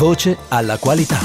Voce 0.00 0.38
alla 0.48 0.78
qualità. 0.78 1.18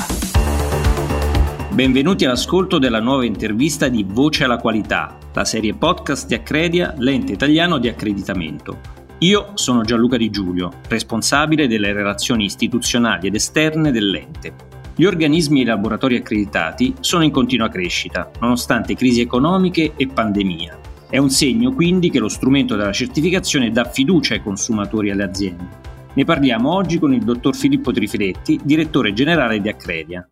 Benvenuti 1.72 2.26
all'ascolto 2.26 2.78
della 2.78 3.00
nuova 3.00 3.24
intervista 3.24 3.88
di 3.88 4.06
Voce 4.06 4.44
alla 4.44 4.58
qualità, 4.58 5.18
la 5.34 5.46
serie 5.46 5.74
podcast 5.74 6.28
di 6.28 6.34
Accredia, 6.34 6.94
l'ente 6.98 7.32
italiano 7.32 7.78
di 7.78 7.88
accreditamento. 7.88 8.82
Io 9.20 9.52
sono 9.54 9.84
Gianluca 9.84 10.18
Di 10.18 10.30
Giulio, 10.30 10.72
responsabile 10.90 11.70
delle 11.70 11.94
relazioni 11.94 12.44
istituzionali 12.44 13.28
ed 13.28 13.36
esterne 13.36 13.94
dell'ente. 13.94 14.54
Gli 14.94 15.06
organismi 15.06 15.60
e 15.60 15.64
i 15.64 15.68
laboratori 15.68 16.18
accreditati 16.18 16.96
sono 17.00 17.24
in 17.24 17.32
continua 17.32 17.70
crescita, 17.70 18.30
nonostante 18.42 18.94
crisi 18.94 19.22
economiche 19.22 19.94
e 19.96 20.08
pandemia. 20.08 20.80
È 21.10 21.18
un 21.18 21.30
segno 21.30 21.72
quindi 21.72 22.10
che 22.10 22.20
lo 22.20 22.28
strumento 22.28 22.76
della 22.76 22.92
certificazione 22.92 23.72
dà 23.72 23.86
fiducia 23.86 24.34
ai 24.34 24.44
consumatori 24.44 25.08
e 25.08 25.12
alle 25.14 25.24
aziende. 25.24 25.94
Ne 26.16 26.24
parliamo 26.24 26.74
oggi 26.74 26.98
con 26.98 27.14
il 27.14 27.24
dottor 27.24 27.54
Filippo 27.54 27.92
Trifiletti, 27.92 28.58
direttore 28.64 29.12
generale 29.12 29.60
di 29.60 29.68
Accredia. 29.68 30.26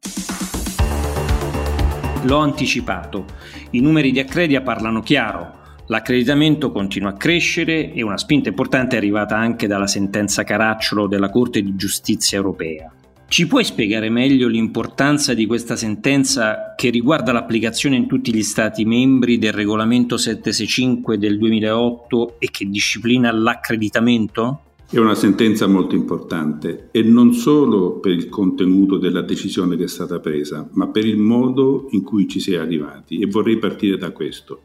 L'ho 2.23 2.37
anticipato, 2.37 3.25
i 3.71 3.81
numeri 3.81 4.11
di 4.11 4.19
Accredia 4.19 4.61
parlano 4.61 5.01
chiaro, 5.01 5.61
L'accreditamento 5.87 6.71
continua 6.71 7.09
a 7.09 7.17
crescere 7.17 7.91
e 7.91 8.01
una 8.01 8.17
spinta 8.17 8.47
importante 8.47 8.95
è 8.95 8.99
arrivata 8.99 9.35
anche 9.35 9.67
dalla 9.67 9.85
sentenza 9.85 10.45
Caracciolo 10.45 11.07
della 11.07 11.29
Corte 11.29 11.61
di 11.61 11.75
Giustizia 11.75 12.37
europea. 12.37 12.89
Ci 13.27 13.47
puoi 13.47 13.65
spiegare 13.65 14.09
meglio 14.09 14.47
l'importanza 14.47 15.33
di 15.33 15.45
questa 15.45 15.75
sentenza 15.75 16.73
che 16.77 16.89
riguarda 16.89 17.33
l'applicazione 17.33 17.97
in 17.97 18.07
tutti 18.07 18.33
gli 18.33 18.43
Stati 18.43 18.85
membri 18.85 19.37
del 19.37 19.51
regolamento 19.51 20.15
765 20.15 21.17
del 21.17 21.37
2008 21.37 22.35
e 22.39 22.47
che 22.49 22.69
disciplina 22.69 23.29
l'accreditamento? 23.33 24.61
È 24.93 24.99
una 24.99 25.15
sentenza 25.15 25.65
molto 25.65 25.95
importante 25.95 26.89
e 26.91 27.01
non 27.01 27.33
solo 27.33 27.97
per 27.97 28.11
il 28.11 28.29
contenuto 28.29 28.99
della 28.99 29.23
decisione 29.23 29.75
che 29.75 29.85
è 29.85 29.87
stata 29.87 30.19
presa, 30.19 30.69
ma 30.73 30.87
per 30.89 31.03
il 31.07 31.17
modo 31.17 31.87
in 31.93 32.03
cui 32.03 32.27
ci 32.27 32.39
si 32.39 32.53
è 32.53 32.57
arrivati 32.57 33.17
e 33.17 33.25
vorrei 33.25 33.57
partire 33.57 33.97
da 33.97 34.11
questo. 34.11 34.61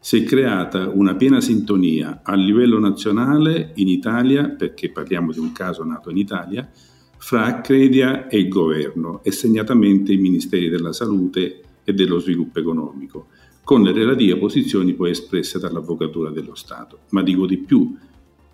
Si 0.00 0.20
è 0.20 0.24
creata 0.24 0.88
una 0.92 1.14
piena 1.14 1.40
sintonia 1.40 2.22
a 2.24 2.34
livello 2.34 2.80
nazionale 2.80 3.70
in 3.76 3.86
Italia, 3.86 4.48
perché 4.48 4.90
parliamo 4.90 5.30
di 5.30 5.38
un 5.38 5.52
caso 5.52 5.84
nato 5.84 6.10
in 6.10 6.16
Italia, 6.16 6.68
fra 7.16 7.44
Accredia 7.44 8.26
e 8.26 8.36
il 8.36 8.48
governo 8.48 9.20
e 9.22 9.30
segnatamente 9.30 10.12
i 10.12 10.16
ministeri 10.16 10.68
della 10.68 10.92
salute 10.92 11.60
e 11.84 11.94
dello 11.94 12.18
sviluppo 12.18 12.58
economico, 12.58 13.28
con 13.62 13.82
le 13.82 13.92
relative 13.92 14.38
posizioni 14.38 14.94
poi 14.94 15.10
espresse 15.10 15.60
dall'Avvocatura 15.60 16.30
dello 16.30 16.56
Stato. 16.56 17.02
Ma 17.10 17.22
dico 17.22 17.46
di 17.46 17.58
più, 17.58 17.96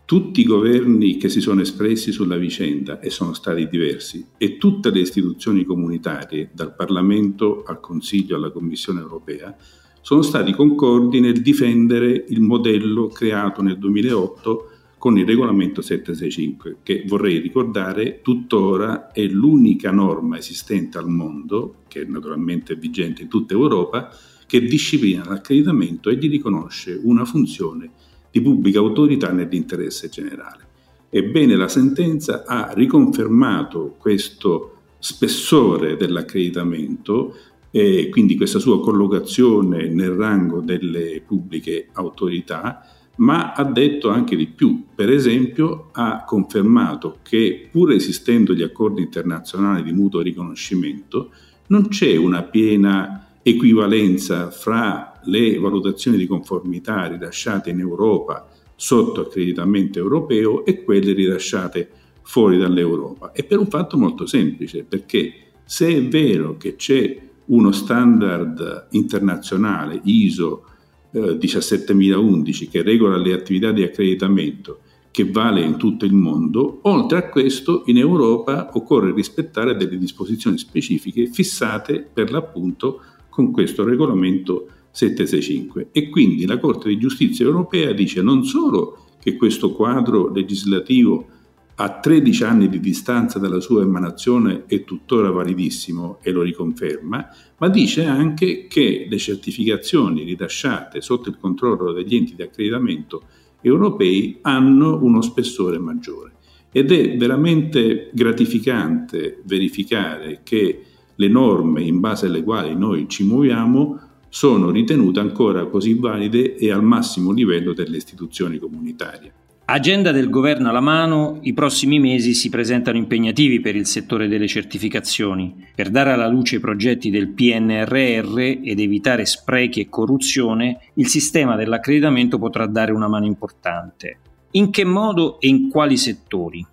tutti 0.07 0.41
i 0.41 0.45
governi 0.45 1.17
che 1.17 1.31
si 1.31 1.41
sono 1.41 1.63
espressi 1.63 2.13
sulla 2.13 2.37
vicenda, 2.37 3.01
e 3.01 3.09
sono 3.09 3.33
stati 3.33 3.67
diversi, 3.69 4.25
e 4.37 4.59
tutte 4.59 4.91
le 4.91 5.01
istituzioni 5.01 5.65
comunitarie, 5.65 6.51
dal 6.53 6.75
Parlamento 6.75 7.63
al 7.65 7.81
Consiglio 7.81 8.37
alla 8.37 8.51
Commissione 8.51 9.01
europea, 9.01 9.57
sono 10.03 10.21
stati 10.21 10.53
concordi 10.53 11.21
nel 11.21 11.41
difendere 11.41 12.27
il 12.29 12.43
modello 12.43 13.09
creato 13.09 13.63
nel 13.63 13.79
2008 13.79 14.69
con 14.99 15.17
il 15.17 15.25
regolamento 15.25 15.81
765, 15.81 16.79
che 16.83 17.05
vorrei 17.07 17.39
ricordare 17.39 18.21
tuttora 18.23 19.11
è 19.11 19.27
l'unica 19.27 19.91
norma 19.91 20.37
esistente 20.37 20.99
al 20.99 21.09
mondo, 21.09 21.77
che 21.89 22.05
naturalmente 22.05 22.75
è 22.75 22.77
vigente 22.77 23.23
in 23.23 23.29
tutta 23.29 23.55
Europa, 23.55 24.11
che 24.47 24.61
disciplina 24.61 25.25
l'accreditamento 25.27 26.11
e 26.11 26.17
gli 26.17 26.29
riconosce 26.29 27.01
una 27.03 27.25
funzione 27.25 27.91
di 28.35 28.43
pubblica 28.43 28.81
autorità 28.81 29.31
nell'interesse 29.31 30.09
generale. 30.09 30.67
Ebbene, 31.09 31.55
la 31.55 31.69
sentenza 31.69 32.43
ha 32.45 32.73
riconfermato 32.75 33.95
questo 33.97 34.79
spessore 34.99 35.97
dell'accreditamento 35.97 37.37
e 37.71 38.09
quindi 38.09 38.37
questa 38.37 38.59
sua 38.59 38.81
collocazione 38.81 39.87
nel 39.87 40.11
rango 40.11 40.61
delle 40.61 41.23
pubbliche 41.25 41.91
autorità, 41.93 42.85
ma 43.19 43.53
ha 43.53 43.63
detto 43.63 44.09
anche 44.09 44.35
di 44.35 44.49
più. 44.49 44.83
Per 44.93 45.09
esempio, 45.11 45.91
ha 45.93 46.25
confermato 46.27 47.19
che 47.23 47.69
pur 47.71 47.93
esistendo 47.93 48.53
gli 48.53 48.63
accordi 48.63 49.03
internazionali 49.03 49.85
di 49.85 49.93
mutuo 49.93 50.23
riconoscimento, 50.23 51.31
non 51.69 51.87
c'è 51.87 52.17
una 52.17 52.43
piena 52.43 53.29
equivalenza 53.47 54.51
fra 54.51 55.21
le 55.25 55.59
valutazioni 55.59 56.17
di 56.17 56.27
conformità 56.27 57.07
rilasciate 57.09 57.69
in 57.69 57.81
Europa 57.81 58.49
sotto 58.75 59.21
accreditamento 59.21 59.99
europeo 59.99 60.65
e 60.65 60.83
quelle 60.83 61.13
rilasciate 61.13 61.91
fuori 62.23 62.57
dall'Europa. 62.57 63.33
E 63.33 63.45
per 63.45 63.59
un 63.59 63.67
fatto 63.67 63.99
molto 63.99 64.25
semplice, 64.25 64.85
perché 64.85 65.33
se 65.63 65.89
è 65.89 66.03
vero 66.07 66.57
che 66.57 66.77
c'è 66.77 67.21
uno 67.47 67.71
standard 67.71 68.89
internazionale 68.93 70.01
ISO 70.05 70.65
eh, 71.11 71.37
17011 71.37 72.69
che 72.69 72.83
regola 72.83 73.19
le 73.19 73.35
attività 73.35 73.73
di 73.73 73.83
accreditamento 73.83 74.79
che 75.11 75.31
vale 75.31 75.61
in 75.61 75.77
tutto 75.77 76.07
il 76.07 76.15
mondo, 76.15 76.81
oltre 76.85 77.19
a 77.19 77.29
questo 77.29 77.83
in 77.87 77.99
Europa 77.99 78.71
occorre 78.73 79.13
rispettare 79.13 79.77
delle 79.77 79.99
disposizioni 79.99 80.59
specifiche 80.59 81.27
fissate 81.27 82.01
per 82.01 82.33
l'appunto 82.33 83.01
con 83.35 83.51
questo 83.51 83.83
regolamento 83.83 84.69
765 84.93 85.89
e 85.91 86.09
quindi 86.09 86.47
la 86.47 86.59
Corte 86.59 86.89
di 86.89 86.99
giustizia 86.99 87.45
europea 87.45 87.93
dice 87.93 88.23
non 88.23 88.45
solo 88.45 89.07
che 89.21 89.35
questo 89.35 89.73
quadro 89.73 90.31
legislativo 90.31 91.27
a 91.75 91.99
13 91.99 92.45
anni 92.45 92.69
di 92.69 92.79
distanza 92.79 93.41
dalla 93.41 93.59
sua 93.59 93.83
emanazione 93.83 94.67
è 94.69 94.85
tuttora 94.85 95.31
validissimo 95.31 96.19
e 96.23 96.31
lo 96.31 96.43
riconferma, 96.43 97.29
ma 97.59 97.69
dice 97.69 98.05
anche 98.05 98.69
che 98.69 99.09
le 99.11 99.19
certificazioni 99.19 100.23
rilasciate 100.23 101.01
sotto 101.01 101.29
il 101.29 101.37
controllo 101.37 101.91
degli 101.91 102.15
enti 102.15 102.37
di 102.37 102.43
accreditamento 102.43 103.23
europei 103.63 104.39
hanno 104.43 105.03
uno 105.03 105.21
spessore 105.23 105.79
maggiore. 105.79 106.35
Ed 106.71 106.93
è 106.93 107.17
veramente 107.17 108.11
gratificante 108.13 109.41
verificare 109.45 110.43
che 110.45 110.83
le 111.17 111.29
norme 111.29 111.83
in 111.83 112.01
base 112.01 112.27
alle 112.27 112.43
quali 112.43 112.75
noi 112.75 113.09
ci 113.09 113.25
muoviamo 113.25 114.01
sono 114.29 114.71
ritenute 114.71 115.21
ancora 115.21 115.67
così 115.67 115.95
valide 115.95 116.57
e 116.57 116.73
al 116.73 116.83
massimo 116.83 117.31
livello 117.31 117.73
delle 117.73 117.97
istituzioni 117.97 118.59
comunitarie. 118.59 119.33
Agenda 119.67 120.13
del 120.13 120.29
governo 120.29 120.69
alla 120.69 120.81
mano, 120.81 121.39
i 121.43 121.55
prossimi 121.55 121.99
mesi 121.99 122.35
si 122.35 122.51
presentano 122.51 122.99
impegnativi 122.99 123.61
per 123.61 123.75
il 123.75 123.87
settore 123.87 124.29
delle 124.29 124.47
certificazioni. 124.47 125.55
Per 125.75 125.89
dare 125.89 126.11
alla 126.11 126.27
luce 126.27 126.57
i 126.57 126.61
progetti 126.61 127.09
del 127.09 127.29
PNRR 127.29 128.39
ed 128.39 128.79
evitare 128.79 129.25
sprechi 129.25 129.81
e 129.81 129.89
corruzione, 129.89 130.81
il 130.95 131.07
sistema 131.07 131.57
dell'accreditamento 131.57 132.39
potrà 132.39 132.67
dare 132.67 132.93
una 132.93 133.09
mano 133.09 133.25
importante. 133.25 134.19
In 134.51 134.71
che 134.71 134.85
modo 134.85 135.41
e 135.41 135.49
in 135.49 135.71
quali 135.71 135.97
settori? 135.97 136.67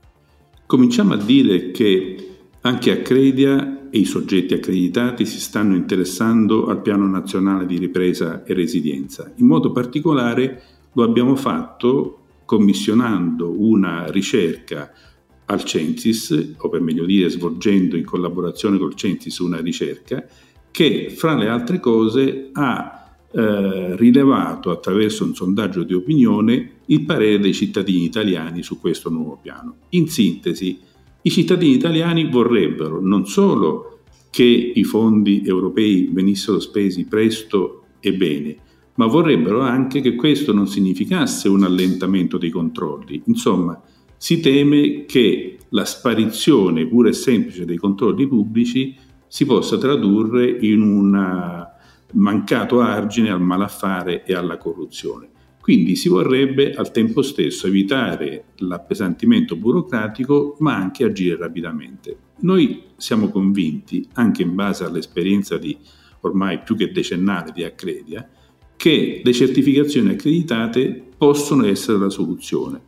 Cominciamo 0.65 1.13
a 1.13 1.17
dire 1.17 1.71
che 1.71 2.27
anche 2.61 2.91
Accredia 2.91 3.80
e 3.91 3.99
i 3.99 4.05
soggetti 4.05 4.53
accreditati 4.53 5.25
si 5.25 5.39
stanno 5.39 5.75
interessando 5.75 6.67
al 6.67 6.81
piano 6.81 7.05
nazionale 7.07 7.65
di 7.65 7.77
ripresa 7.77 8.43
e 8.43 8.53
resilienza. 8.53 9.31
In 9.35 9.45
modo 9.45 9.71
particolare 9.71 10.63
lo 10.93 11.03
abbiamo 11.03 11.35
fatto 11.35 12.19
commissionando 12.45 13.53
una 13.55 14.09
ricerca 14.09 14.91
al 15.45 15.63
Censis, 15.65 16.55
o 16.57 16.69
per 16.69 16.79
meglio 16.79 17.05
dire 17.05 17.29
svolgendo 17.29 17.97
in 17.97 18.05
collaborazione 18.05 18.77
col 18.77 18.95
Censis 18.95 19.37
una 19.39 19.59
ricerca, 19.59 20.25
che 20.71 21.13
fra 21.13 21.35
le 21.35 21.49
altre 21.49 21.81
cose 21.81 22.49
ha 22.53 23.01
eh, 23.33 23.95
rilevato 23.97 24.71
attraverso 24.71 25.25
un 25.25 25.35
sondaggio 25.35 25.83
di 25.83 25.93
opinione 25.93 26.71
il 26.85 27.03
parere 27.03 27.39
dei 27.39 27.53
cittadini 27.53 28.05
italiani 28.05 28.63
su 28.63 28.79
questo 28.79 29.09
nuovo 29.09 29.37
piano. 29.41 29.75
In 29.89 30.07
sintesi, 30.07 30.79
i 31.23 31.29
cittadini 31.29 31.73
italiani 31.73 32.29
vorrebbero 32.29 32.99
non 33.01 33.27
solo 33.27 33.99
che 34.31 34.43
i 34.43 34.83
fondi 34.83 35.43
europei 35.45 36.09
venissero 36.11 36.59
spesi 36.59 37.05
presto 37.05 37.83
e 37.99 38.13
bene, 38.13 38.55
ma 38.95 39.05
vorrebbero 39.05 39.61
anche 39.61 40.01
che 40.01 40.15
questo 40.15 40.53
non 40.53 40.67
significasse 40.67 41.47
un 41.47 41.63
allentamento 41.63 42.37
dei 42.37 42.49
controlli. 42.49 43.21
Insomma, 43.25 43.79
si 44.17 44.39
teme 44.39 45.05
che 45.05 45.57
la 45.69 45.85
sparizione 45.85 46.87
pura 46.87 47.09
e 47.09 47.13
semplice 47.13 47.65
dei 47.65 47.77
controlli 47.77 48.27
pubblici 48.27 48.95
si 49.27 49.45
possa 49.45 49.77
tradurre 49.77 50.49
in 50.61 50.81
un 50.81 51.67
mancato 52.13 52.81
argine 52.81 53.29
al 53.29 53.41
malaffare 53.41 54.23
e 54.25 54.33
alla 54.33 54.57
corruzione. 54.57 55.29
Quindi 55.61 55.95
si 55.95 56.09
vorrebbe 56.09 56.73
al 56.73 56.91
tempo 56.91 57.21
stesso 57.21 57.67
evitare 57.67 58.45
l'appesantimento 58.57 59.55
burocratico, 59.55 60.55
ma 60.59 60.75
anche 60.75 61.03
agire 61.03 61.37
rapidamente. 61.37 62.17
Noi 62.39 62.83
siamo 62.97 63.29
convinti, 63.29 64.07
anche 64.13 64.41
in 64.41 64.55
base 64.55 64.83
all'esperienza 64.83 65.57
di 65.57 65.77
ormai 66.21 66.61
più 66.63 66.75
che 66.75 66.91
decennale 66.91 67.51
di 67.53 67.63
Accredia, 67.63 68.27
che 68.75 69.21
le 69.23 69.33
certificazioni 69.33 70.09
accreditate 70.09 71.03
possono 71.15 71.67
essere 71.67 71.99
la 71.99 72.09
soluzione, 72.09 72.81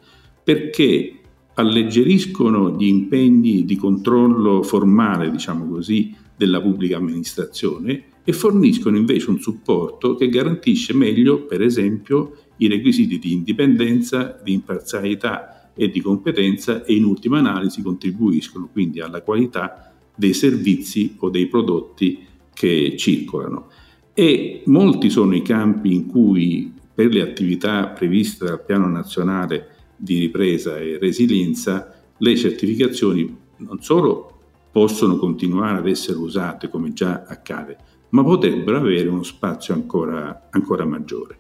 perché 0.44 1.20
alleggeriscono 1.54 2.76
gli 2.76 2.88
impegni 2.88 3.64
di 3.64 3.76
controllo 3.76 4.64
formale, 4.64 5.30
diciamo 5.30 5.68
così, 5.68 6.16
della 6.36 6.60
pubblica 6.60 6.98
amministrazione 6.98 8.06
e 8.24 8.34
forniscono 8.34 8.98
invece 8.98 9.30
un 9.30 9.40
supporto 9.40 10.16
che 10.16 10.30
garantisce 10.30 10.94
meglio, 10.96 11.46
per 11.46 11.62
esempio, 11.62 12.38
i 12.64 12.68
requisiti 12.68 13.20
di 13.20 13.34
indipendenza, 13.34 14.40
di 14.44 14.54
imparzialità 14.54 15.72
e 15.76 15.90
di 15.90 16.02
competenza 16.02 16.84
e 16.86 16.94
in 16.94 17.04
ultima 17.04 17.40
analisi 17.40 17.82
contribuiscono 17.82 18.70
quindi 18.72 19.00
alla 19.00 19.22
qualità 19.22 19.92
dei 20.16 20.34
servizi 20.34 21.16
o 21.20 21.30
dei 21.30 21.48
prodotti 21.48 22.26
che 22.54 22.96
circolano. 22.98 23.70
E 24.14 24.62
molti 24.66 25.10
sono 25.10 25.36
i 25.36 25.42
campi 25.42 25.94
in 25.94 26.06
cui 26.06 26.72
per 26.94 27.12
le 27.12 27.22
attività 27.22 27.88
previste 27.88 28.46
dal 28.46 28.64
Piano 28.64 28.88
Nazionale 28.88 29.70
di 29.96 30.20
Ripresa 30.20 30.78
e 30.78 31.00
Resilienza 31.00 31.94
le 32.18 32.38
certificazioni 32.38 33.36
non 33.58 33.82
solo 33.82 34.30
possono 34.72 35.18
continuare 35.18 35.80
ad 35.80 35.88
essere 35.88 36.18
usate 36.18 36.70
come 36.70 36.94
già 36.94 37.24
accade, 37.28 37.78
ma 38.10 38.24
potrebbero 38.24 38.78
avere 38.78 39.08
uno 39.08 39.24
spazio 39.24 39.74
ancora, 39.74 40.50
ancora 40.52 40.86
maggiore. 40.86 41.40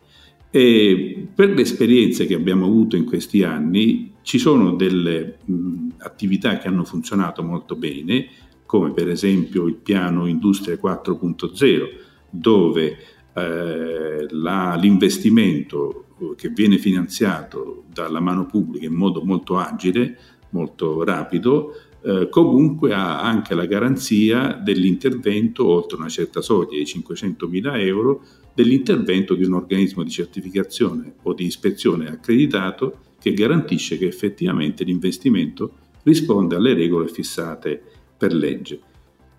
E 0.55 1.29
per 1.33 1.49
le 1.49 1.61
esperienze 1.61 2.27
che 2.27 2.35
abbiamo 2.35 2.65
avuto 2.65 2.95
in 2.95 3.05
questi 3.05 3.41
anni 3.41 4.13
ci 4.21 4.37
sono 4.37 4.75
delle 4.75 5.39
mh, 5.43 5.87
attività 5.97 6.59
che 6.59 6.67
hanno 6.67 6.83
funzionato 6.83 7.41
molto 7.41 7.75
bene, 7.75 8.27
come 8.67 8.91
per 8.91 9.09
esempio 9.09 9.65
il 9.65 9.73
piano 9.73 10.27
Industria 10.27 10.75
4.0, 10.75 11.85
dove 12.29 12.97
eh, 13.33 14.27
la, 14.29 14.75
l'investimento 14.79 16.05
che 16.35 16.49
viene 16.49 16.77
finanziato 16.77 17.85
dalla 17.91 18.19
mano 18.19 18.45
pubblica 18.45 18.85
in 18.85 18.93
modo 18.93 19.23
molto 19.23 19.57
agile, 19.57 20.19
molto 20.49 21.03
rapido, 21.03 21.73
eh, 22.05 22.27
comunque 22.29 22.93
ha 22.93 23.21
anche 23.21 23.55
la 23.55 23.65
garanzia 23.65 24.59
dell'intervento, 24.61 25.65
oltre 25.65 25.97
una 25.97 26.09
certa 26.09 26.41
soglia 26.41 26.77
di 26.77 26.83
500.000 26.83 27.79
euro, 27.79 28.23
dell'intervento 28.53 29.33
di 29.35 29.45
un 29.45 29.53
organismo 29.53 30.03
di 30.03 30.09
certificazione 30.09 31.15
o 31.23 31.33
di 31.33 31.45
ispezione 31.45 32.09
accreditato 32.09 32.97
che 33.19 33.33
garantisce 33.33 33.97
che 33.97 34.05
effettivamente 34.05 34.83
l'investimento 34.83 35.77
risponde 36.03 36.55
alle 36.55 36.73
regole 36.73 37.07
fissate 37.07 37.81
per 38.17 38.33
legge. 38.33 38.79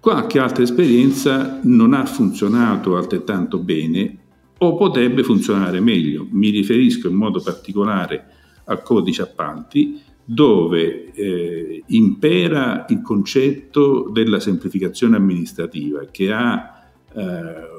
Qualche 0.00 0.38
altra 0.38 0.62
esperienza 0.62 1.60
non 1.64 1.92
ha 1.92 2.04
funzionato 2.06 2.96
altrettanto 2.96 3.58
bene 3.58 4.18
o 4.58 4.76
potrebbe 4.76 5.22
funzionare 5.22 5.80
meglio. 5.80 6.26
Mi 6.30 6.50
riferisco 6.50 7.08
in 7.08 7.14
modo 7.14 7.40
particolare 7.40 8.26
al 8.64 8.82
codice 8.82 9.22
appalti, 9.22 10.00
dove 10.24 11.12
eh, 11.12 11.82
impera 11.86 12.86
il 12.88 13.02
concetto 13.02 14.08
della 14.10 14.40
semplificazione 14.40 15.16
amministrativa, 15.16 16.06
che 16.10 16.32
ha 16.32 16.90
eh, 17.12 17.22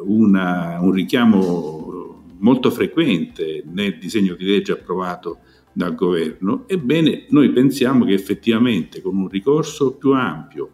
una, 0.04 0.80
un 0.80 0.92
richiamo 0.92 2.24
molto 2.38 2.70
frequente 2.70 3.64
nel 3.66 3.98
disegno 3.98 4.36
di 4.36 4.46
legge 4.46 4.74
approvato 4.74 5.40
dal 5.72 5.96
governo, 5.96 6.66
ebbene 6.68 7.26
noi 7.30 7.50
pensiamo 7.50 8.06
che 8.06 8.14
effettivamente 8.14 9.02
con 9.02 9.18
un 9.18 9.28
ricorso 9.28 9.94
più 9.94 10.12
ampio, 10.14 10.72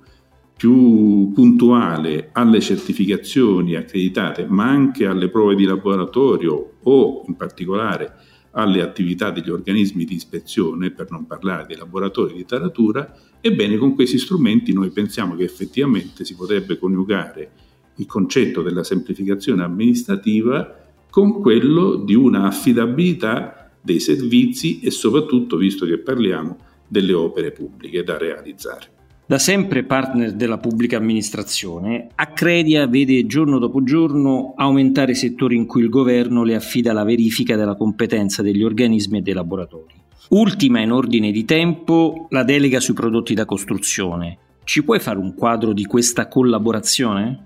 più 0.56 1.32
puntuale 1.34 2.30
alle 2.34 2.60
certificazioni 2.60 3.76
accreditate, 3.76 4.46
ma 4.48 4.68
anche 4.68 5.08
alle 5.08 5.30
prove 5.30 5.56
di 5.56 5.64
laboratorio 5.64 6.74
o 6.84 7.24
in 7.28 7.36
particolare 7.36 8.14
alle 8.52 8.82
attività 8.82 9.32
degli 9.32 9.50
organismi 9.50 10.04
di 10.06 10.16
ispezione, 10.16 10.92
per 10.92 11.10
non 11.10 11.26
parlare 11.26 11.66
dei 11.68 11.78
laboratori 11.78 12.34
di 12.34 12.46
taratura, 12.46 13.16
ebbene 13.40 13.78
con 13.78 13.96
questi 13.96 14.18
strumenti 14.18 14.74
noi 14.74 14.90
pensiamo 14.90 15.36
che 15.36 15.44
effettivamente 15.44 16.26
si 16.26 16.36
potrebbe 16.36 16.78
coniugare 16.78 17.52
il 17.96 18.06
concetto 18.06 18.62
della 18.62 18.84
semplificazione 18.84 19.64
amministrativa 19.64 20.80
con 21.10 21.42
quello 21.42 21.96
di 21.96 22.16
una 22.16 22.48
affidabilità 22.48 23.72
dei 23.82 24.00
servizi 24.00 24.80
e 24.82 24.92
soprattutto, 24.92 25.58
visto 25.58 25.86
che 25.86 25.98
parliamo, 25.98 26.58
delle 26.88 27.14
opere 27.14 27.52
pubbliche 27.52 28.04
da 28.04 28.18
realizzare. 28.18 29.01
Da 29.32 29.40
sempre 29.40 29.84
partner 29.84 30.34
della 30.34 30.58
pubblica 30.58 30.98
amministrazione, 30.98 32.10
Accredia 32.16 32.86
vede 32.86 33.26
giorno 33.28 33.60
dopo 33.60 33.82
giorno 33.82 34.52
aumentare 34.58 35.14
i 35.14 35.16
settori 35.16 35.56
in 35.56 35.68
cui 35.68 35.84
il 35.84 35.90
governo 35.90 36.44
le 36.44 36.54
affida 36.54 36.92
la 36.92 37.06
verifica 37.06 37.56
della 37.56 37.78
competenza 37.78 38.42
degli 38.42 38.62
organismi 38.62 39.20
e 39.20 39.22
dei 39.22 39.34
laboratori. 39.34 39.94
Ultima 40.32 40.82
in 40.82 40.92
ordine 40.92 41.32
di 41.32 41.46
tempo 41.46 42.28
la 42.32 42.44
delega 42.44 42.82
sui 42.82 42.94
prodotti 42.94 43.34
da 43.34 43.46
costruzione. 43.46 44.38
Ci 44.66 44.84
puoi 44.84 45.00
fare 45.00 45.18
un 45.18 45.34
quadro 45.34 45.72
di 45.72 45.86
questa 45.86 46.28
collaborazione? 46.28 47.46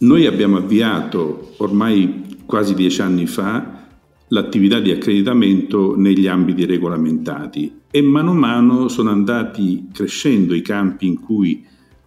Noi 0.00 0.26
abbiamo 0.26 0.58
avviato 0.58 1.54
ormai 1.56 2.42
quasi 2.44 2.74
dieci 2.74 3.00
anni 3.00 3.24
fa 3.24 3.87
l'attività 4.28 4.80
di 4.80 4.90
accreditamento 4.90 5.96
negli 5.96 6.26
ambiti 6.26 6.66
regolamentati 6.66 7.80
e 7.90 8.02
mano 8.02 8.32
a 8.32 8.34
mano 8.34 8.88
sono 8.88 9.10
andati 9.10 9.88
crescendo 9.92 10.54
i 10.54 10.60
campi 10.60 11.06
in 11.06 11.20
cui 11.20 11.64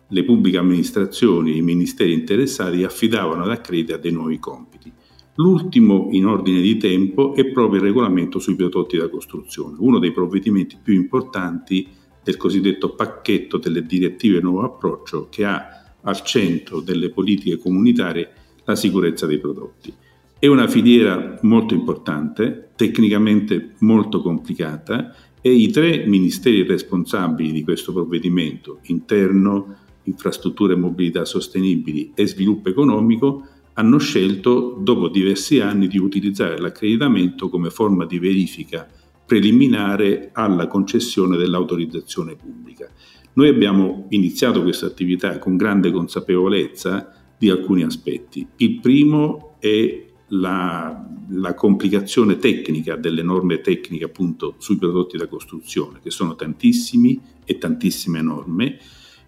le 0.07 0.23
pubbliche 0.23 0.57
amministrazioni 0.57 1.53
e 1.53 1.57
i 1.57 1.61
ministeri 1.61 2.13
interessati 2.13 2.83
affidavano 2.83 3.43
ad 3.43 3.49
Accredita 3.49 3.97
dei 3.97 4.11
nuovi 4.11 4.37
compiti. 4.39 4.91
L'ultimo 5.35 6.09
in 6.11 6.25
ordine 6.25 6.61
di 6.61 6.77
tempo 6.77 7.33
è 7.33 7.45
proprio 7.45 7.79
il 7.79 7.87
regolamento 7.87 8.37
sui 8.37 8.55
prodotti 8.55 8.97
da 8.97 9.09
costruzione, 9.09 9.77
uno 9.79 9.97
dei 9.97 10.11
provvedimenti 10.11 10.77
più 10.81 10.93
importanti 10.93 11.87
del 12.23 12.37
cosiddetto 12.37 12.93
pacchetto 12.93 13.57
delle 13.57 13.83
direttive 13.83 14.41
nuovo 14.41 14.63
approccio 14.63 15.27
che 15.29 15.45
ha 15.45 15.95
al 16.01 16.21
centro 16.21 16.81
delle 16.81 17.09
politiche 17.09 17.57
comunitarie 17.57 18.29
la 18.65 18.75
sicurezza 18.75 19.25
dei 19.25 19.39
prodotti. 19.39 19.93
È 20.41 20.47
una 20.47 20.67
filiera 20.67 21.37
molto 21.43 21.75
importante, 21.75 22.71
tecnicamente 22.75 23.75
molto 23.81 24.23
complicata 24.23 25.13
e 25.39 25.51
i 25.51 25.69
tre 25.69 26.07
ministeri 26.07 26.63
responsabili 26.63 27.51
di 27.51 27.63
questo 27.63 27.93
provvedimento, 27.93 28.79
interno, 28.85 29.75
infrastrutture 30.05 30.73
e 30.73 30.77
mobilità 30.77 31.25
sostenibili 31.25 32.13
e 32.15 32.25
sviluppo 32.25 32.69
economico, 32.69 33.45
hanno 33.73 33.99
scelto, 33.99 34.79
dopo 34.81 35.09
diversi 35.09 35.59
anni, 35.59 35.87
di 35.87 35.99
utilizzare 35.99 36.59
l'accreditamento 36.59 37.47
come 37.47 37.69
forma 37.69 38.07
di 38.07 38.17
verifica 38.17 38.89
preliminare 39.23 40.31
alla 40.33 40.65
concessione 40.65 41.37
dell'autorizzazione 41.37 42.35
pubblica. 42.35 42.89
Noi 43.33 43.47
abbiamo 43.47 44.07
iniziato 44.09 44.63
questa 44.63 44.87
attività 44.87 45.37
con 45.37 45.55
grande 45.55 45.91
consapevolezza 45.91 47.13
di 47.37 47.51
alcuni 47.51 47.83
aspetti. 47.83 48.47
Il 48.57 48.79
primo 48.79 49.57
è 49.59 50.09
la, 50.31 51.07
la, 51.29 51.53
complicazione 51.53 52.37
tecnica 52.37 52.95
delle 52.95 53.23
norme 53.23 53.61
tecniche 53.61 54.05
appunto 54.05 54.55
sui 54.57 54.77
prodotti 54.77 55.17
da 55.17 55.27
costruzione, 55.27 55.99
che 56.01 56.09
sono 56.09 56.35
tantissimi 56.35 57.19
e 57.45 57.57
tantissime 57.57 58.21
norme. 58.21 58.77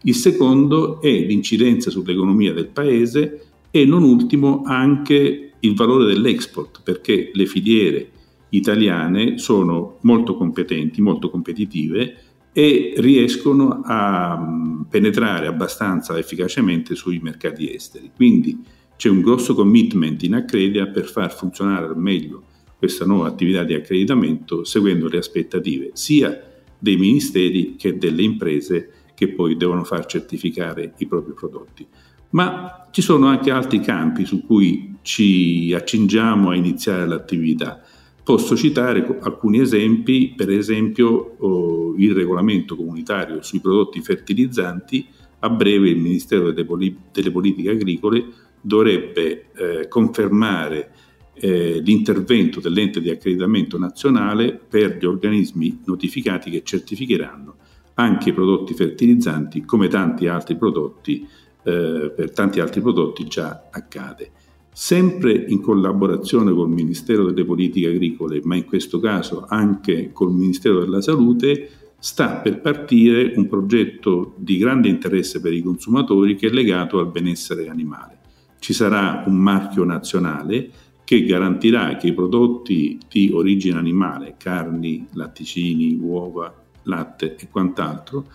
Il 0.04 0.16
secondo 0.16 1.02
è 1.02 1.10
l'incidenza 1.10 1.90
sull'economia 1.90 2.54
del 2.54 2.68
paese 2.68 3.46
e 3.72 3.86
non 3.86 4.04
ultimo 4.04 4.64
anche 4.66 5.54
il 5.60 5.76
valore 5.76 6.06
dell'export, 6.06 6.82
perché 6.84 7.32
le 7.34 7.46
filiere 7.46 8.10
italiane 8.50 9.38
sono 9.38 9.98
molto 10.02 10.36
competenti, 10.36 11.02
molto 11.02 11.30
competitive 11.30 12.18
e 12.54 12.94
riescono 12.98 13.82
a 13.84 14.86
penetrare 14.88 15.48
abbastanza 15.48 16.18
efficacemente 16.18 16.96
sui 16.96 17.20
mercati 17.20 17.74
esteri. 17.74 18.12
Quindi 18.16 18.64
c'è 19.04 19.10
un 19.10 19.20
grosso 19.20 19.54
commitment 19.54 20.24
in 20.24 20.34
Accredia 20.34 20.88
per 20.88 21.04
far 21.10 21.36
funzionare 21.36 21.88
al 21.88 21.98
meglio 21.98 22.44
questa 22.78 23.04
nuova 23.04 23.28
attività 23.28 23.66
di 23.66 23.74
accreditamento 23.74 24.64
seguendo 24.64 25.10
le 25.10 25.18
aspettative 25.18 25.90
sia 25.92 26.42
dei 26.80 26.96
ministeri 26.96 27.76
che 27.76 27.98
delle 27.98 28.24
imprese 28.24 28.92
che 29.14 29.28
poi 29.28 29.58
devono 29.58 29.84
far 29.84 30.06
certificare 30.06 30.94
i 31.00 31.06
propri 31.06 31.34
prodotti. 31.34 31.86
Ma 32.30 32.88
ci 32.92 33.02
sono 33.02 33.28
anche 33.28 33.52
altri 33.52 33.82
campi 33.82 34.24
su 34.24 34.46
cui 34.46 34.96
ci 35.02 35.74
accingiamo 35.76 36.52
a 36.52 36.56
iniziare 36.56 37.06
l'attività. 37.06 37.84
Posso 38.24 38.56
citare 38.56 39.18
alcuni 39.20 39.60
esempi, 39.60 40.34
per 40.34 40.50
esempio 40.50 41.36
oh, 41.40 41.94
il 41.98 42.14
regolamento 42.14 42.78
comunitario 42.78 43.42
sui 43.42 43.60
prodotti 43.60 44.00
fertilizzanti, 44.00 45.06
a 45.40 45.50
breve 45.50 45.90
il 45.90 45.98
Ministero 45.98 46.54
delle, 46.54 46.64
Poli- 46.64 46.98
delle 47.12 47.32
Politiche 47.32 47.72
Agricole 47.72 48.24
dovrebbe 48.64 49.48
eh, 49.56 49.88
confermare 49.90 50.92
eh, 51.34 51.82
l'intervento 51.84 52.60
dell'ente 52.60 53.02
di 53.02 53.10
accreditamento 53.10 53.78
nazionale 53.78 54.54
per 54.54 54.98
gli 54.98 55.06
organismi 55.06 55.82
notificati 55.86 56.50
che 56.50 56.64
certificheranno 56.64 57.56
anche 57.96 58.30
i 58.30 58.34
prodotti 58.34 58.74
fertilizzanti 58.74 59.66
come 59.66 59.88
tanti 59.88 60.28
altri 60.28 60.56
prodotti, 60.56 61.28
eh, 61.64 62.12
per 62.16 62.32
tanti 62.32 62.60
altri 62.60 62.82
prodotti 62.82 63.26
già 63.28 63.68
accade. 63.72 64.32
Sempre 64.72 65.34
in 65.34 65.62
collaborazione 65.62 66.52
col 66.52 66.70
Ministero 66.70 67.26
delle 67.26 67.46
Politiche 67.46 67.90
Agricole, 67.90 68.42
ma 68.44 68.56
in 68.56 68.66
questo 68.66 69.00
caso 69.00 69.46
anche 69.48 70.12
col 70.12 70.34
Ministero 70.34 70.80
della 70.80 71.02
Salute, 71.02 71.70
sta 72.00 72.38
per 72.38 72.60
partire 72.60 73.34
un 73.36 73.48
progetto 73.48 74.34
di 74.38 74.58
grande 74.58 74.90
interesse 74.90 75.40
per 75.40 75.54
i 75.54 75.62
consumatori 75.62 76.36
che 76.36 76.48
è 76.48 76.52
legato 76.52 77.00
al 77.00 77.12
benessere 77.12 77.70
animale. 77.70 78.23
Ci 78.64 78.72
sarà 78.72 79.26
un 79.28 79.36
marchio 79.36 79.84
nazionale 79.84 80.70
che 81.04 81.26
garantirà 81.26 81.98
che 81.98 82.08
i 82.08 82.14
prodotti 82.14 82.98
di 83.12 83.30
origine 83.34 83.78
animale, 83.78 84.36
carni, 84.38 85.06
latticini, 85.16 85.98
uova, 86.00 86.64
latte 86.84 87.36
e 87.38 87.50
quant'altro, 87.52 88.26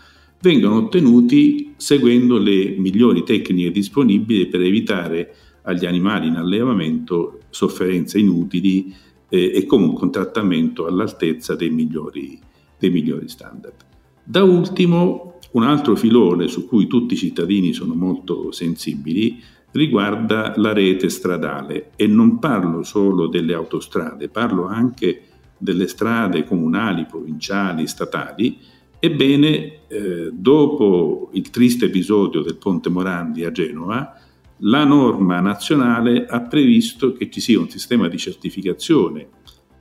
vengano 0.42 0.74
ottenuti 0.74 1.72
seguendo 1.78 2.36
le 2.36 2.74
migliori 2.76 3.22
tecniche 3.22 3.70
disponibili 3.70 4.48
per 4.48 4.60
evitare 4.60 5.34
agli 5.62 5.86
animali 5.86 6.26
in 6.26 6.34
allevamento 6.34 7.38
sofferenze 7.48 8.18
inutili 8.18 8.94
eh, 9.30 9.52
e 9.54 9.64
comunque 9.64 10.04
un 10.04 10.12
trattamento 10.12 10.84
all'altezza 10.84 11.54
dei 11.54 11.70
migliori, 11.70 12.38
dei 12.78 12.90
migliori 12.90 13.30
standard. 13.30 13.76
Da 14.22 14.42
ultimo, 14.42 15.38
un 15.52 15.62
altro 15.62 15.96
filone 15.96 16.48
su 16.48 16.66
cui 16.66 16.86
tutti 16.86 17.14
i 17.14 17.16
cittadini 17.16 17.72
sono 17.72 17.94
molto 17.94 18.52
sensibili 18.52 19.56
riguarda 19.72 20.54
la 20.56 20.72
rete 20.72 21.08
stradale 21.08 21.90
e 21.96 22.06
non 22.06 22.38
parlo 22.38 22.82
solo 22.82 23.26
delle 23.26 23.54
autostrade, 23.54 24.28
parlo 24.28 24.66
anche 24.66 25.22
delle 25.58 25.88
strade 25.88 26.44
comunali, 26.44 27.06
provinciali, 27.06 27.86
statali. 27.86 28.58
Ebbene, 28.98 29.86
eh, 29.88 30.30
dopo 30.32 31.30
il 31.32 31.50
triste 31.50 31.86
episodio 31.86 32.42
del 32.42 32.56
Ponte 32.56 32.88
Morandi 32.88 33.44
a 33.44 33.52
Genova, 33.52 34.14
la 34.62 34.84
norma 34.84 35.40
nazionale 35.40 36.26
ha 36.26 36.40
previsto 36.40 37.12
che 37.12 37.30
ci 37.30 37.40
sia 37.40 37.60
un 37.60 37.68
sistema 37.68 38.08
di 38.08 38.18
certificazione 38.18 39.28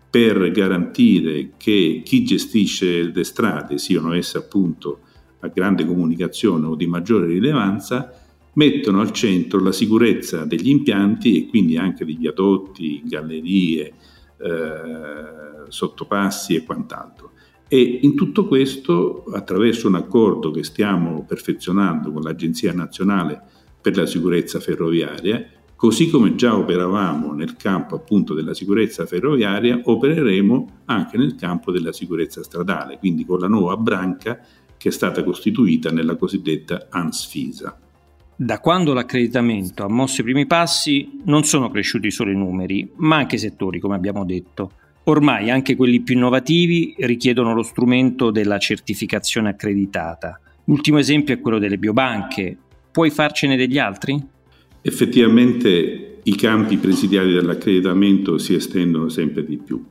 per 0.09 0.51
garantire 0.51 1.51
che 1.57 2.01
chi 2.03 2.23
gestisce 2.23 3.11
le 3.11 3.23
strade, 3.23 3.77
siano 3.77 4.13
esse 4.13 4.37
appunto 4.37 4.99
a 5.39 5.47
grande 5.47 5.85
comunicazione 5.85 6.65
o 6.67 6.75
di 6.75 6.87
maggiore 6.87 7.27
rilevanza, 7.27 8.26
mettono 8.57 9.01
al 9.01 9.11
centro 9.11 9.59
la 9.61 9.71
sicurezza 9.71 10.43
degli 10.45 10.69
impianti 10.69 11.37
e 11.37 11.47
quindi 11.47 11.77
anche 11.77 12.03
di 12.05 12.15
viadotti, 12.15 13.01
gallerie, 13.05 13.93
eh, 14.37 15.69
sottopassi 15.69 16.55
e 16.55 16.63
quant'altro. 16.63 17.31
E 17.67 17.99
in 18.01 18.15
tutto 18.15 18.47
questo, 18.47 19.25
attraverso 19.31 19.87
un 19.87 19.95
accordo 19.95 20.51
che 20.51 20.63
stiamo 20.63 21.23
perfezionando 21.25 22.11
con 22.11 22.21
l'Agenzia 22.21 22.73
Nazionale 22.73 23.41
per 23.79 23.95
la 23.95 24.05
Sicurezza 24.05 24.59
Ferroviaria, 24.59 25.45
così 25.75 26.09
come 26.09 26.33
già 26.33 26.57
operavamo 26.57 27.33
nel 27.33 27.57
campo 27.57 27.95
appunto 27.95 28.33
della 28.33 28.55
sicurezza 28.55 29.05
ferroviaria, 29.05 29.81
opereremo 29.83 30.81
anche 30.85 31.17
nel 31.17 31.35
campo 31.35 31.71
della 31.71 31.91
sicurezza 31.91 32.41
stradale, 32.41 32.97
quindi 32.97 33.23
con 33.23 33.39
la 33.39 33.47
nuova 33.47 33.77
branca 33.77 34.39
che 34.75 34.89
è 34.89 34.91
stata 34.91 35.23
costituita 35.23 35.91
nella 35.91 36.15
cosiddetta 36.15 36.87
ANSFISA. 36.89 37.81
Da 38.39 38.59
quando 38.59 38.93
l'accreditamento 38.93 39.83
ha 39.83 39.89
mosso 39.89 40.21
i 40.21 40.23
primi 40.23 40.45
passi, 40.45 41.21
non 41.25 41.43
sono 41.43 41.71
cresciuti 41.71 42.11
solo 42.11 42.29
i 42.29 42.35
numeri, 42.35 42.87
ma 42.97 43.15
anche 43.15 43.37
i 43.37 43.39
settori, 43.39 43.79
come 43.79 43.95
abbiamo 43.95 44.25
detto. 44.25 44.73
Ormai 45.05 45.49
anche 45.49 45.75
quelli 45.75 46.01
più 46.01 46.13
innovativi 46.13 46.93
richiedono 46.99 47.55
lo 47.55 47.63
strumento 47.63 48.29
della 48.29 48.59
certificazione 48.59 49.49
accreditata. 49.49 50.39
L'ultimo 50.65 50.99
esempio 50.99 51.33
è 51.33 51.39
quello 51.39 51.57
delle 51.57 51.79
biobanche. 51.79 52.55
Puoi 52.91 53.09
farcene 53.09 53.55
degli 53.55 53.79
altri? 53.79 54.23
Effettivamente 54.83 56.19
i 56.21 56.35
campi 56.35 56.77
presidiali 56.77 57.33
dell'accreditamento 57.33 58.37
si 58.37 58.53
estendono 58.53 59.09
sempre 59.09 59.43
di 59.43 59.57
più 59.57 59.83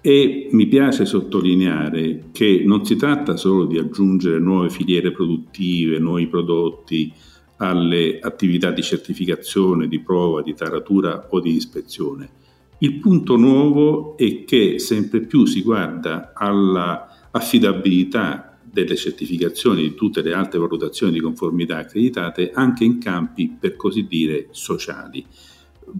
e 0.00 0.48
mi 0.50 0.66
piace 0.66 1.04
sottolineare 1.04 2.30
che 2.32 2.62
non 2.66 2.84
si 2.84 2.96
tratta 2.96 3.36
solo 3.36 3.64
di 3.64 3.78
aggiungere 3.78 4.40
nuove 4.40 4.70
filiere 4.70 5.12
produttive, 5.12 6.00
nuovi 6.00 6.26
prodotti, 6.26 7.12
alle 7.56 8.18
attività 8.20 8.70
di 8.70 8.82
certificazione, 8.82 9.88
di 9.88 10.00
prova, 10.00 10.42
di 10.42 10.54
taratura 10.54 11.28
o 11.30 11.40
di 11.40 11.54
ispezione. 11.54 12.30
Il 12.78 12.98
punto 12.98 13.36
nuovo 13.36 14.16
è 14.18 14.44
che 14.44 14.78
sempre 14.78 15.20
più 15.20 15.46
si 15.46 15.62
guarda 15.62 16.32
alla 16.34 17.28
affidabilità 17.30 18.58
delle 18.70 18.96
certificazioni 18.96 19.80
di 19.80 19.94
tutte 19.94 20.20
le 20.20 20.34
altre 20.34 20.58
valutazioni 20.58 21.12
di 21.12 21.20
conformità 21.20 21.78
accreditate 21.78 22.50
anche 22.52 22.84
in 22.84 22.98
campi 22.98 23.56
per 23.58 23.76
così 23.76 24.06
dire 24.06 24.48
sociali. 24.50 25.24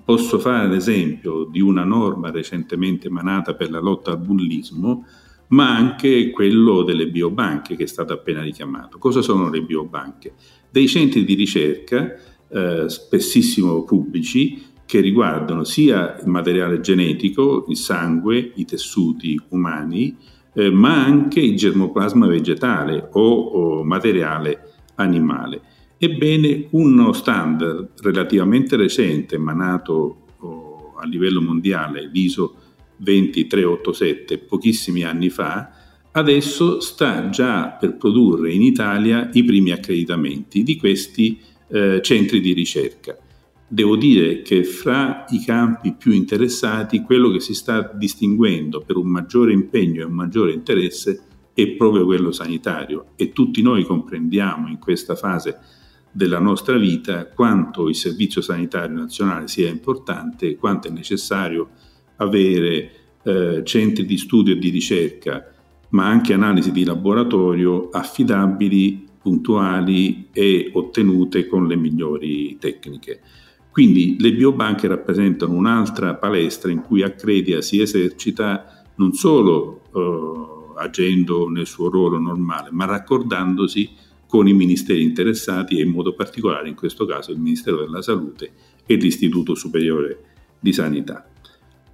Posso 0.05 0.39
fare 0.39 0.69
l'esempio 0.69 1.45
di 1.45 1.61
una 1.61 1.85
norma 1.85 2.31
recentemente 2.31 3.07
emanata 3.07 3.55
per 3.55 3.71
la 3.71 3.81
lotta 3.81 4.11
al 4.11 4.19
bullismo, 4.19 5.07
ma 5.49 5.77
anche 5.77 6.31
quello 6.31 6.83
delle 6.83 7.09
biobanche 7.09 7.77
che 7.77 7.85
è 7.85 7.87
stato 7.87 8.13
appena 8.13 8.43
richiamato. 8.43 8.99
Cosa 8.99 9.23
sono 9.23 9.49
le 9.49 9.63
biobanche? 9.63 10.35
dei 10.77 10.89
centri 10.89 11.25
di 11.25 11.33
ricerca, 11.33 12.15
eh, 12.49 12.85
spessissimo 12.87 13.83
pubblici, 13.85 14.63
che 14.85 15.01
riguardano 15.01 15.65
sia 15.65 16.19
il 16.21 16.29
materiale 16.29 16.81
genetico, 16.81 17.65
il 17.69 17.79
sangue, 17.79 18.53
i 18.57 18.67
tessuti 18.67 19.41
umani, 19.49 20.15
eh, 20.53 20.71
ma 20.71 21.03
anche 21.03 21.41
il 21.41 21.57
germoplasma 21.57 22.27
vegetale 22.27 23.09
o, 23.13 23.23
o 23.23 23.85
materiale 23.85 24.75
animale. 24.97 25.63
Ebbene, 25.97 26.67
uno 26.73 27.15
standard 27.15 27.93
relativamente 28.03 28.77
recente, 28.77 29.37
emanato 29.37 30.35
oh, 30.41 30.95
a 30.99 31.07
livello 31.07 31.41
mondiale, 31.41 32.11
l'ISO 32.13 32.55
20387, 33.03 34.39
pochissimi 34.39 35.03
anni 35.03 35.31
fa, 35.31 35.71
adesso 36.13 36.81
sta 36.81 37.29
già 37.29 37.71
per 37.71 37.97
produrre 37.97 38.53
in 38.53 38.63
Italia 38.63 39.29
i 39.33 39.45
primi 39.45 39.71
accreditamenti 39.71 40.63
di 40.63 40.77
questi 40.77 41.39
eh, 41.69 42.01
centri 42.03 42.41
di 42.41 42.53
ricerca. 42.53 43.17
Devo 43.69 43.97
dire 43.97 44.43
che 44.43 44.63
fra 44.63 45.25
i 45.31 45.43
campi 45.45 45.95
più 45.95 46.13
interessati 46.13 47.03
quello 47.03 47.31
che 47.31 47.41
si 47.41 47.53
sta 47.53 47.91
distinguendo 47.93 48.81
per 48.81 48.97
un 48.97 49.09
maggiore 49.09 49.53
impegno 49.53 50.03
e 50.03 50.05
un 50.05 50.13
maggiore 50.13 50.53
interesse 50.53 51.21
è 51.53 51.67
proprio 51.71 52.05
quello 52.05 52.31
sanitario 52.31 53.07
e 53.17 53.33
tutti 53.33 53.63
noi 53.63 53.83
comprendiamo 53.83 54.69
in 54.69 54.79
questa 54.79 55.17
fase 55.17 55.59
della 56.13 56.39
nostra 56.39 56.77
vita 56.77 57.27
quanto 57.27 57.89
il 57.89 57.97
Servizio 57.97 58.41
Sanitario 58.41 58.97
Nazionale 58.97 59.49
sia 59.49 59.69
importante 59.69 60.57
quanto 60.57 60.89
è 60.89 60.91
necessario 60.91 61.71
avere 62.17 62.91
eh, 63.23 63.63
centri 63.65 64.05
di 64.05 64.17
studio 64.17 64.55
e 64.55 64.59
di 64.59 64.71
ricerca 64.71 65.51
ma 65.91 66.07
anche 66.07 66.33
analisi 66.33 66.73
di 66.73 66.85
laboratorio 66.85 67.89
affidabili, 67.91 69.07
puntuali 69.21 70.29
e 70.33 70.71
ottenute 70.73 71.47
con 71.47 71.67
le 71.67 71.77
migliori 71.77 72.57
tecniche. 72.59 73.21
Quindi 73.71 74.17
le 74.19 74.33
biobanche 74.33 74.89
rappresentano 74.89 75.55
un'altra 75.55 76.15
palestra 76.15 76.71
in 76.71 76.81
cui 76.81 77.03
Accredia 77.03 77.61
si 77.61 77.81
esercita 77.81 78.85
non 78.97 79.13
solo 79.13 79.83
eh, 79.95 80.81
agendo 80.81 81.49
nel 81.49 81.67
suo 81.67 81.89
ruolo 81.89 82.19
normale, 82.19 82.71
ma 82.73 82.85
raccordandosi 82.85 83.91
con 84.27 84.49
i 84.49 84.55
ministeri 84.55 85.03
interessati 85.03 85.79
e 85.79 85.83
in 85.83 85.91
modo 85.91 86.15
particolare 86.15 86.69
in 86.69 86.75
questo 86.75 87.05
caso 87.05 87.33
il 87.33 87.39
Ministero 87.39 87.79
della 87.79 88.03
Salute 88.03 88.51
e 88.85 88.95
l'Istituto 88.97 89.55
Superiore 89.55 90.25
di 90.59 90.73
Sanità. 90.73 91.29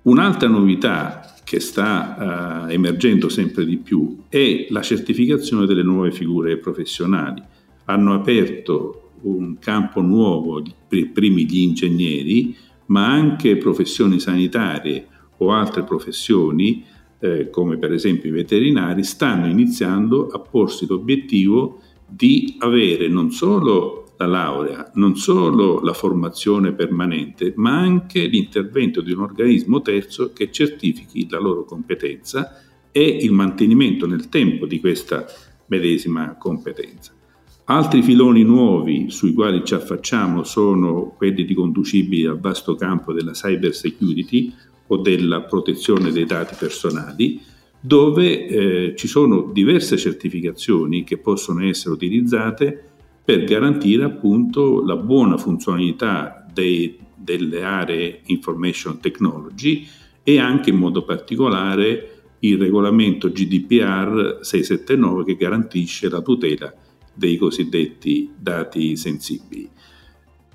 Un'altra 0.02 0.48
novità 0.48 1.32
che 1.44 1.60
sta 1.60 2.64
uh, 2.66 2.70
emergendo 2.70 3.28
sempre 3.28 3.64
di 3.64 3.76
più 3.76 4.24
è 4.28 4.66
la 4.70 4.82
certificazione 4.82 5.64
delle 5.64 5.84
nuove 5.84 6.10
figure 6.10 6.56
professionali. 6.56 7.40
Hanno 7.84 8.14
aperto 8.14 9.10
un 9.22 9.58
campo 9.60 10.00
nuovo 10.00 10.60
per 10.88 11.12
primi 11.12 11.44
gli 11.44 11.58
ingegneri, 11.58 12.56
ma 12.86 13.12
anche 13.12 13.56
professioni 13.56 14.18
sanitarie 14.18 15.06
o 15.36 15.52
altre 15.52 15.84
professioni, 15.84 16.84
eh, 17.20 17.48
come 17.50 17.76
per 17.76 17.92
esempio 17.92 18.28
i 18.30 18.32
veterinari, 18.32 19.04
stanno 19.04 19.46
iniziando 19.46 20.28
a 20.28 20.40
porsi 20.40 20.86
l'obiettivo 20.86 21.80
di 22.08 22.56
avere 22.58 23.06
non 23.06 23.30
solo 23.30 24.01
la 24.22 24.26
laurea, 24.26 24.90
non 24.94 25.16
solo 25.16 25.80
la 25.80 25.92
formazione 25.92 26.72
permanente, 26.72 27.52
ma 27.56 27.78
anche 27.78 28.26
l'intervento 28.26 29.00
di 29.00 29.12
un 29.12 29.20
organismo 29.20 29.82
terzo 29.82 30.32
che 30.32 30.50
certifichi 30.50 31.26
la 31.28 31.40
loro 31.40 31.64
competenza 31.64 32.60
e 32.90 33.02
il 33.02 33.32
mantenimento 33.32 34.06
nel 34.06 34.28
tempo 34.28 34.66
di 34.66 34.80
questa 34.80 35.26
medesima 35.66 36.36
competenza. 36.36 37.12
Altri 37.64 38.02
filoni 38.02 38.42
nuovi 38.42 39.10
sui 39.10 39.32
quali 39.32 39.64
ci 39.64 39.74
affacciamo 39.74 40.44
sono 40.44 41.14
quelli 41.16 41.44
riconducibili 41.44 42.26
al 42.26 42.40
vasto 42.40 42.74
campo 42.74 43.12
della 43.12 43.32
cyber 43.32 43.74
security 43.74 44.52
o 44.88 44.96
della 44.98 45.42
protezione 45.42 46.10
dei 46.10 46.26
dati 46.26 46.54
personali, 46.58 47.40
dove 47.80 48.46
eh, 48.46 48.94
ci 48.96 49.08
sono 49.08 49.50
diverse 49.52 49.96
certificazioni 49.96 51.02
che 51.02 51.18
possono 51.18 51.64
essere 51.64 51.94
utilizzate 51.94 52.91
per 53.32 53.44
garantire 53.44 54.04
appunto 54.04 54.84
la 54.84 54.96
buona 54.96 55.38
funzionalità 55.38 56.46
dei, 56.52 56.98
delle 57.16 57.62
aree 57.62 58.20
information 58.26 59.00
technology 59.00 59.86
e 60.22 60.38
anche 60.38 60.68
in 60.68 60.76
modo 60.76 61.02
particolare 61.02 62.24
il 62.40 62.58
regolamento 62.58 63.30
GDPR 63.30 64.40
679 64.42 65.24
che 65.24 65.36
garantisce 65.36 66.10
la 66.10 66.20
tutela 66.20 66.74
dei 67.14 67.38
cosiddetti 67.38 68.30
dati 68.38 68.96
sensibili. 68.98 69.66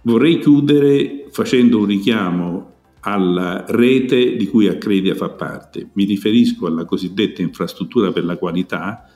Vorrei 0.03 0.37
chiudere 0.37 1.25
facendo 1.31 1.79
un 1.79 1.85
richiamo 1.85 2.73
alla 2.99 3.65
rete 3.69 4.35
di 4.35 4.45
cui 4.45 4.67
Accredia 4.67 5.15
fa 5.15 5.29
parte. 5.29 5.89
Mi 5.93 6.05
riferisco 6.05 6.67
alla 6.67 6.85
cosiddetta 6.85 7.41
infrastruttura 7.41 8.11
per 8.11 8.23
la 8.23 8.37
qualità, 8.37 9.09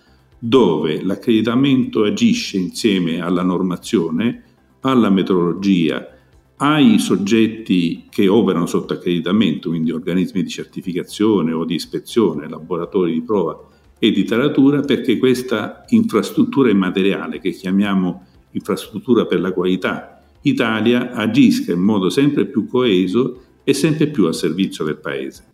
dove 0.43 1.03
l'accreditamento 1.03 2.03
agisce 2.03 2.57
insieme 2.57 3.21
alla 3.21 3.43
normazione, 3.43 4.43
alla 4.79 5.11
metrologia, 5.11 6.17
ai 6.57 6.97
soggetti 6.97 8.05
che 8.09 8.27
operano 8.27 8.65
sotto 8.65 8.93
accreditamento, 8.93 9.69
quindi 9.69 9.91
organismi 9.91 10.41
di 10.41 10.49
certificazione 10.49 11.53
o 11.53 11.63
di 11.63 11.75
ispezione, 11.75 12.49
laboratori 12.49 13.13
di 13.13 13.21
prova 13.21 13.67
e 13.99 14.09
di 14.09 14.23
taratura, 14.23 14.81
perché 14.81 15.19
questa 15.19 15.85
infrastruttura 15.89 16.71
immateriale 16.71 17.39
che 17.39 17.51
chiamiamo 17.51 18.25
infrastruttura 18.51 19.27
per 19.27 19.41
la 19.41 19.53
qualità 19.53 20.23
Italia 20.41 21.11
agisca 21.11 21.71
in 21.71 21.81
modo 21.81 22.09
sempre 22.09 22.47
più 22.47 22.65
coeso 22.65 23.43
e 23.63 23.75
sempre 23.75 24.07
più 24.07 24.25
a 24.25 24.33
servizio 24.33 24.83
del 24.83 24.97
Paese. 24.97 25.50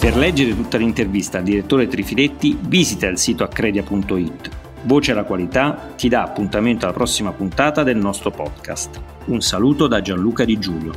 Per 0.00 0.16
leggere 0.16 0.56
tutta 0.56 0.78
l'intervista 0.78 1.36
al 1.36 1.44
direttore 1.44 1.86
Trifiletti 1.86 2.56
visita 2.58 3.06
il 3.06 3.18
sito 3.18 3.44
accredia.it. 3.44 4.48
Voce 4.84 5.12
alla 5.12 5.24
qualità 5.24 5.92
ti 5.94 6.08
dà 6.08 6.22
appuntamento 6.22 6.86
alla 6.86 6.94
prossima 6.94 7.32
puntata 7.32 7.82
del 7.82 7.98
nostro 7.98 8.30
podcast. 8.30 8.98
Un 9.26 9.42
saluto 9.42 9.86
da 9.88 10.00
Gianluca 10.00 10.46
Di 10.46 10.58
Giulio. 10.58 10.92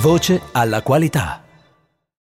Voce 0.00 0.42
alla 0.50 0.82
qualità. 0.82 1.47